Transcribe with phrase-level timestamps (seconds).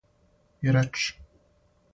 [0.63, 1.13] И рече